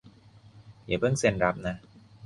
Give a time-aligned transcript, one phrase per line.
[0.85, 1.75] อย่าเพิ่งเซ็นรับนะ